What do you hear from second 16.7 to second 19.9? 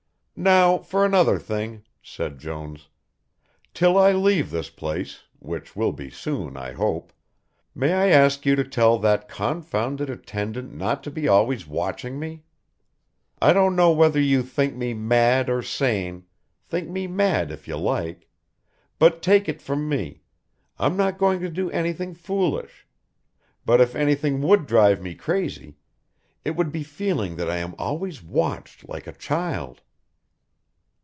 me mad if you like, but take it from